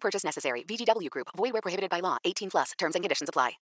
Purchase 0.00 0.24
necessary. 0.24 0.64
VGW 0.64 1.10
Group. 1.10 1.28
Void 1.36 1.52
where 1.52 1.62
prohibited 1.62 1.90
by 1.90 2.00
law. 2.00 2.16
18 2.24 2.48
plus. 2.50 2.72
Terms 2.78 2.94
and 2.94 3.04
conditions 3.04 3.28
apply. 3.28 3.58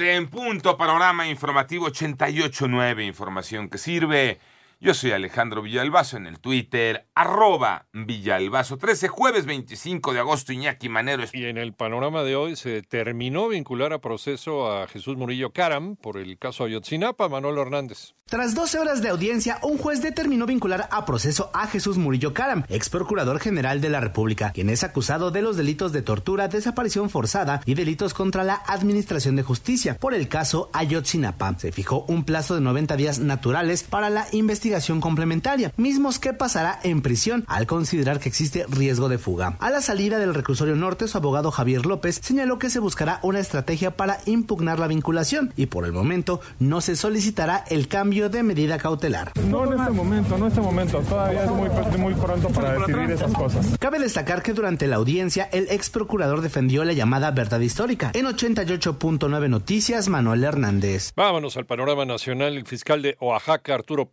En 0.00 0.28
punto, 0.28 0.76
panorama 0.76 1.26
informativo 1.26 1.86
88.9, 1.88 3.04
información 3.04 3.68
que 3.68 3.78
sirve. 3.78 4.40
Yo 4.80 4.94
soy 4.94 5.10
Alejandro 5.10 5.60
Villalbazo 5.60 6.18
en 6.18 6.28
el 6.28 6.38
Twitter, 6.38 7.08
arroba 7.12 7.88
Villalbazo 7.92 8.78
13, 8.78 9.08
jueves 9.08 9.44
25 9.44 10.12
de 10.12 10.20
agosto, 10.20 10.52
Iñaki 10.52 10.88
Manero. 10.88 11.24
Y 11.32 11.46
en 11.46 11.58
el 11.58 11.72
panorama 11.72 12.22
de 12.22 12.36
hoy 12.36 12.54
se 12.54 12.82
terminó 12.82 13.48
vincular 13.48 13.92
a 13.92 14.00
proceso 14.00 14.70
a 14.70 14.86
Jesús 14.86 15.16
Murillo 15.16 15.52
Caram 15.52 15.96
por 15.96 16.16
el 16.16 16.38
caso 16.38 16.62
Ayotzinapa, 16.62 17.28
Manuel 17.28 17.58
Hernández. 17.58 18.14
Tras 18.26 18.54
12 18.54 18.78
horas 18.78 19.02
de 19.02 19.08
audiencia, 19.08 19.58
un 19.62 19.78
juez 19.78 20.02
determinó 20.02 20.44
vincular 20.44 20.86
a 20.92 21.06
proceso 21.06 21.50
a 21.54 21.66
Jesús 21.66 21.96
Murillo 21.96 22.34
Caram, 22.34 22.62
ex 22.68 22.90
procurador 22.90 23.40
general 23.40 23.80
de 23.80 23.88
la 23.88 24.00
República, 24.00 24.52
quien 24.52 24.68
es 24.68 24.84
acusado 24.84 25.30
de 25.30 25.42
los 25.42 25.56
delitos 25.56 25.92
de 25.92 26.02
tortura, 26.02 26.46
desaparición 26.46 27.10
forzada 27.10 27.62
y 27.64 27.74
delitos 27.74 28.12
contra 28.14 28.44
la 28.44 28.62
Administración 28.66 29.34
de 29.34 29.42
Justicia 29.42 29.96
por 29.98 30.14
el 30.14 30.28
caso 30.28 30.70
Ayotzinapa. 30.74 31.58
Se 31.58 31.72
fijó 31.72 32.04
un 32.06 32.24
plazo 32.24 32.54
de 32.54 32.60
90 32.60 32.96
días 32.96 33.18
naturales 33.18 33.82
para 33.82 34.10
la 34.10 34.26
investigación 34.32 34.67
complementaria, 35.00 35.72
mismos 35.76 36.18
que 36.18 36.32
pasará 36.32 36.78
en 36.82 37.02
prisión 37.02 37.44
al 37.46 37.66
considerar 37.66 38.20
que 38.20 38.28
existe 38.28 38.66
riesgo 38.68 39.08
de 39.08 39.18
fuga. 39.18 39.56
A 39.60 39.70
la 39.70 39.80
salida 39.80 40.18
del 40.18 40.34
reclusorio 40.34 40.76
norte, 40.76 41.08
su 41.08 41.18
abogado 41.18 41.50
Javier 41.50 41.86
López 41.86 42.20
señaló 42.22 42.58
que 42.58 42.70
se 42.70 42.78
buscará 42.78 43.18
una 43.22 43.40
estrategia 43.40 43.96
para 43.96 44.18
impugnar 44.26 44.78
la 44.78 44.86
vinculación 44.86 45.52
y 45.56 45.66
por 45.66 45.84
el 45.84 45.92
momento 45.92 46.40
no 46.58 46.80
se 46.80 46.96
solicitará 46.96 47.64
el 47.68 47.88
cambio 47.88 48.28
de 48.28 48.42
medida 48.42 48.78
cautelar. 48.78 49.32
No 49.46 49.64
en 49.64 49.78
este 49.78 49.92
momento, 49.92 50.38
no 50.38 50.46
en 50.46 50.52
este 50.52 50.60
momento. 50.60 51.00
Todavía 51.00 51.44
es 51.44 51.50
muy, 51.50 51.68
muy 51.98 52.14
pronto 52.14 52.48
para 52.50 52.72
decidir 52.74 53.10
esas 53.10 53.32
cosas. 53.32 53.78
Cabe 53.78 53.98
destacar 53.98 54.42
que 54.42 54.52
durante 54.52 54.86
la 54.86 54.96
audiencia 54.96 55.48
el 55.52 55.66
ex 55.70 55.90
procurador 55.90 56.40
defendió 56.40 56.84
la 56.84 56.92
llamada 56.92 57.30
verdad 57.30 57.60
histórica. 57.60 58.10
En 58.14 58.26
88.9 58.26 59.48
Noticias, 59.48 60.08
Manuel 60.08 60.44
Hernández. 60.44 61.12
Vámonos 61.16 61.56
al 61.56 61.66
panorama 61.66 62.04
nacional. 62.04 62.56
El 62.56 62.66
fiscal 62.66 63.02
de 63.02 63.16
Oaxaca, 63.20 63.74
Arturo 63.74 64.10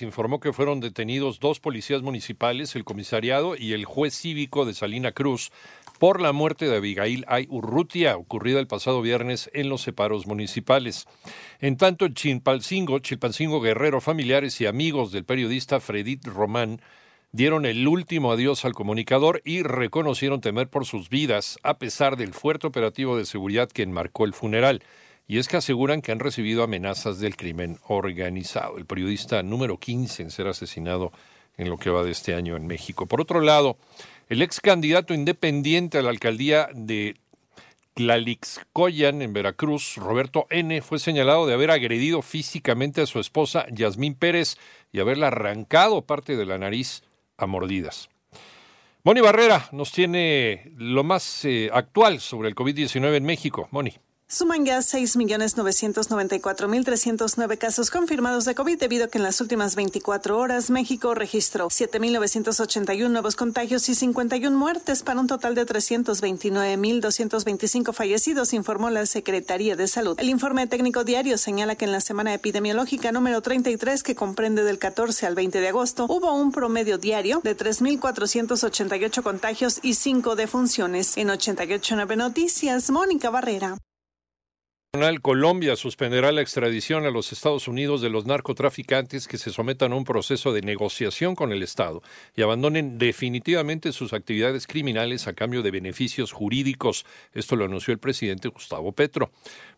Informó 0.00 0.40
que 0.40 0.52
fueron 0.52 0.80
detenidos 0.80 1.40
dos 1.40 1.58
policías 1.58 2.02
municipales, 2.02 2.76
el 2.76 2.84
comisariado 2.84 3.56
y 3.56 3.72
el 3.72 3.86
juez 3.86 4.14
cívico 4.14 4.66
de 4.66 4.74
Salina 4.74 5.12
Cruz 5.12 5.50
por 5.98 6.20
la 6.20 6.32
muerte 6.32 6.68
de 6.68 6.76
Abigail 6.76 7.24
Ay 7.28 7.46
Urrutia, 7.48 8.16
ocurrida 8.16 8.60
el 8.60 8.66
pasado 8.66 9.00
viernes 9.00 9.50
en 9.54 9.70
los 9.70 9.80
separos 9.80 10.26
municipales. 10.26 11.06
En 11.60 11.78
tanto, 11.78 12.08
Chilpancingo, 12.08 12.98
Chilpancingo 12.98 13.62
Guerrero, 13.62 14.02
familiares 14.02 14.60
y 14.60 14.66
amigos 14.66 15.12
del 15.12 15.24
periodista 15.24 15.80
Fredit 15.80 16.26
Román 16.26 16.82
dieron 17.32 17.64
el 17.64 17.88
último 17.88 18.32
adiós 18.32 18.64
al 18.64 18.74
comunicador 18.74 19.40
y 19.44 19.62
reconocieron 19.62 20.40
temer 20.40 20.68
por 20.68 20.84
sus 20.84 21.08
vidas, 21.08 21.58
a 21.62 21.78
pesar 21.78 22.16
del 22.16 22.34
fuerte 22.34 22.66
operativo 22.66 23.16
de 23.16 23.24
seguridad 23.24 23.70
que 23.70 23.82
enmarcó 23.82 24.26
el 24.26 24.34
funeral. 24.34 24.82
Y 25.28 25.38
es 25.38 25.48
que 25.48 25.56
aseguran 25.56 26.02
que 26.02 26.12
han 26.12 26.20
recibido 26.20 26.62
amenazas 26.62 27.18
del 27.18 27.36
crimen 27.36 27.78
organizado. 27.88 28.78
El 28.78 28.86
periodista 28.86 29.42
número 29.42 29.78
15 29.78 30.22
en 30.22 30.30
ser 30.30 30.46
asesinado 30.46 31.12
en 31.56 31.68
lo 31.68 31.78
que 31.78 31.90
va 31.90 32.04
de 32.04 32.12
este 32.12 32.34
año 32.34 32.56
en 32.56 32.66
México. 32.66 33.06
Por 33.06 33.20
otro 33.20 33.40
lado, 33.40 33.76
el 34.28 34.42
ex 34.42 34.60
candidato 34.60 35.14
independiente 35.14 35.98
a 35.98 36.02
la 36.02 36.10
alcaldía 36.10 36.68
de 36.74 37.16
Tlalixcoyan, 37.94 39.22
en 39.22 39.32
Veracruz, 39.32 39.96
Roberto 39.96 40.46
N., 40.50 40.82
fue 40.82 40.98
señalado 40.98 41.46
de 41.46 41.54
haber 41.54 41.70
agredido 41.70 42.20
físicamente 42.20 43.00
a 43.00 43.06
su 43.06 43.18
esposa 43.18 43.66
Yasmín 43.70 44.14
Pérez 44.14 44.58
y 44.92 45.00
haberla 45.00 45.28
arrancado 45.28 46.02
parte 46.02 46.36
de 46.36 46.44
la 46.44 46.58
nariz 46.58 47.02
a 47.38 47.46
mordidas. 47.46 48.10
Moni 49.02 49.20
Barrera 49.20 49.68
nos 49.72 49.92
tiene 49.92 50.72
lo 50.76 51.04
más 51.04 51.44
eh, 51.44 51.70
actual 51.72 52.20
sobre 52.20 52.48
el 52.48 52.54
COVID-19 52.54 53.16
en 53.16 53.24
México. 53.24 53.68
Moni. 53.70 53.94
Suman 54.28 54.66
ya 54.66 54.78
6.994.309 54.78 57.58
casos 57.58 57.92
confirmados 57.92 58.44
de 58.44 58.56
COVID 58.56 58.76
debido 58.76 59.04
a 59.04 59.08
que 59.08 59.18
en 59.18 59.24
las 59.24 59.40
últimas 59.40 59.76
24 59.76 60.36
horas 60.36 60.68
México 60.68 61.14
registró 61.14 61.68
7.981 61.68 63.08
nuevos 63.08 63.36
contagios 63.36 63.88
y 63.88 63.94
51 63.94 64.58
muertes 64.58 65.04
para 65.04 65.20
un 65.20 65.28
total 65.28 65.54
de 65.54 65.64
329.225 65.64 67.92
fallecidos, 67.92 68.52
informó 68.52 68.90
la 68.90 69.06
Secretaría 69.06 69.76
de 69.76 69.86
Salud. 69.86 70.18
El 70.18 70.28
informe 70.28 70.66
técnico 70.66 71.04
diario 71.04 71.38
señala 71.38 71.76
que 71.76 71.84
en 71.84 71.92
la 71.92 72.00
semana 72.00 72.34
epidemiológica 72.34 73.12
número 73.12 73.42
33, 73.42 74.02
que 74.02 74.16
comprende 74.16 74.64
del 74.64 74.80
14 74.80 75.24
al 75.26 75.36
20 75.36 75.60
de 75.60 75.68
agosto, 75.68 76.06
hubo 76.08 76.32
un 76.32 76.50
promedio 76.50 76.98
diario 76.98 77.42
de 77.44 77.56
3.488 77.56 79.22
contagios 79.22 79.78
y 79.82 79.94
5 79.94 80.34
defunciones. 80.34 81.16
En 81.16 81.28
88.9 81.28 82.16
Noticias, 82.16 82.90
Mónica 82.90 83.30
Barrera. 83.30 83.78
Colombia 85.20 85.76
suspenderá 85.76 86.32
la 86.32 86.40
extradición 86.40 87.04
a 87.04 87.10
los 87.10 87.32
Estados 87.32 87.68
Unidos 87.68 88.00
de 88.00 88.08
los 88.08 88.26
narcotraficantes 88.26 89.28
que 89.28 89.38
se 89.38 89.50
sometan 89.50 89.92
a 89.92 89.96
un 89.96 90.04
proceso 90.04 90.52
de 90.52 90.62
negociación 90.62 91.34
con 91.34 91.52
el 91.52 91.62
Estado 91.62 92.02
y 92.34 92.42
abandonen 92.42 92.98
definitivamente 92.98 93.92
sus 93.92 94.12
actividades 94.12 94.66
criminales 94.66 95.26
a 95.26 95.34
cambio 95.34 95.62
de 95.62 95.70
beneficios 95.70 96.32
jurídicos. 96.32 97.04
Esto 97.34 97.56
lo 97.56 97.64
anunció 97.64 97.92
el 97.92 97.98
presidente 97.98 98.48
Gustavo 98.48 98.92
Petro. 98.92 99.30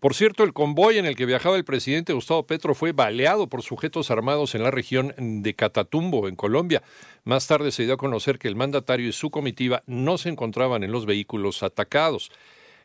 Por 0.00 0.14
cierto, 0.14 0.42
el 0.42 0.52
convoy 0.52 0.98
en 0.98 1.06
el 1.06 1.16
que 1.16 1.26
viajaba 1.26 1.56
el 1.56 1.64
presidente 1.64 2.12
Gustavo 2.12 2.46
Petro 2.46 2.74
fue 2.74 2.92
baleado 2.92 3.46
por 3.46 3.62
sujetos 3.62 4.10
armados 4.10 4.54
en 4.54 4.62
la 4.62 4.70
región 4.70 5.14
de 5.16 5.54
Catatumbo, 5.54 6.28
en 6.28 6.36
Colombia. 6.36 6.82
Más 7.24 7.46
tarde 7.46 7.70
se 7.72 7.84
dio 7.84 7.94
a 7.94 7.98
conocer 7.98 8.38
que 8.38 8.48
el 8.48 8.56
mandatario 8.56 9.08
y 9.08 9.12
su 9.12 9.30
comitiva 9.30 9.82
no 9.86 10.18
se 10.18 10.28
encontraban 10.28 10.82
en 10.82 10.92
los 10.92 11.06
vehículos 11.06 11.62
atacados. 11.62 12.30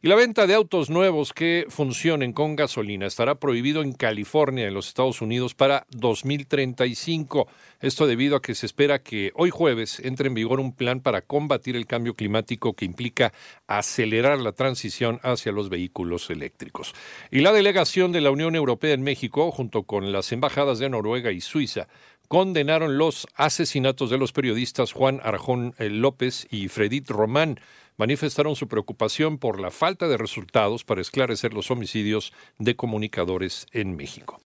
Y 0.02 0.08
la 0.08 0.16
venta 0.16 0.48
de 0.48 0.54
autos 0.54 0.90
nuevos 0.90 1.34
que 1.34 1.66
funcionen 1.68 2.32
con 2.32 2.56
gasolina 2.56 3.06
estará 3.06 3.36
prohibido 3.36 3.82
en 3.82 3.92
California, 3.92 4.66
en 4.66 4.74
los 4.74 4.88
Estados 4.88 5.22
Unidos, 5.22 5.56
para 5.56 5.86
2035. 5.90 7.50
Esto 7.82 8.08
debido 8.08 8.38
a 8.38 8.42
que 8.42 8.56
se 8.56 8.66
espera 8.66 9.04
que 9.04 9.34
hoy 9.36 9.50
jueves 9.50 10.00
entre 10.00 10.28
en 10.28 10.36
vigor 10.36 10.62
un 10.62 10.72
plan 10.72 11.02
para 11.02 11.22
combatir 11.22 11.76
el 11.76 11.86
cambio 11.86 12.14
climático 12.14 12.76
que 12.76 12.86
implica 12.86 13.34
acelerar 13.68 14.40
la 14.40 14.54
transición 14.54 15.20
hacia 15.22 15.52
los 15.52 15.68
vehículos 15.68 16.30
eléctricos. 16.30 16.94
Y 17.30 17.42
la 17.42 17.52
delegación 17.52 18.14
de 18.14 18.22
la 18.22 18.32
Unión 18.32 18.56
Europea 18.56 18.94
en 18.94 19.02
México, 19.02 19.52
junto 19.52 19.84
con 19.84 20.14
las 20.14 20.32
embajadas 20.32 20.80
de 20.80 20.88
Noruega 20.88 21.34
y 21.34 21.42
Suiza, 21.42 21.90
condenaron 22.30 22.98
los 22.98 23.28
asesinatos 23.36 24.10
de 24.10 24.18
los 24.18 24.32
periodistas 24.32 24.94
Juan 24.94 25.20
Arjón 25.24 25.76
eh, 25.78 25.90
López 25.90 26.48
y 26.50 26.70
Fredit 26.70 27.10
Román 27.10 27.60
manifestaron 28.00 28.56
su 28.56 28.68
preocupación 28.70 29.38
por 29.38 29.60
la 29.60 29.72
falta 29.72 30.08
de 30.08 30.18
resultados 30.18 30.86
para 30.86 31.02
esclarecer 31.02 31.54
los 31.54 31.70
homicidios 31.70 32.34
de 32.58 32.76
comunicadores 32.78 33.68
en 33.74 33.98
México. 33.98 34.38